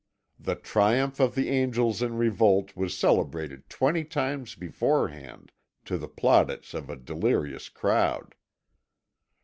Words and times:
The 0.39 0.55
triumph 0.55 1.19
of 1.19 1.35
the 1.35 1.49
angels 1.51 2.01
in 2.01 2.17
revolt 2.17 2.75
was 2.75 2.97
celebrated 2.97 3.69
twenty 3.69 4.03
times 4.03 4.55
beforehand, 4.55 5.51
to 5.85 5.95
the 5.95 6.07
plaudits 6.09 6.73
of 6.73 6.89
a 6.89 6.95
delirious 6.95 7.69
crowd. 7.69 8.33